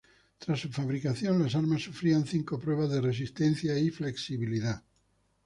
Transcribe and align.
Tras 0.39 0.59
su 0.59 0.69
fabricación 0.69 1.43
las 1.43 1.53
armas 1.53 1.83
sufrían 1.83 2.25
cinco 2.25 2.57
pruebas 2.59 2.89
de 2.89 3.01
resistencia 3.01 3.77
y 3.77 3.91
flexibilidad. 3.91 4.83